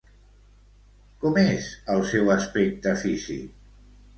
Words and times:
Com 1.25 1.37
és 1.43 1.67
el 1.97 2.03
seu 2.15 2.33
aspecte 2.37 2.95
físic? 3.07 3.57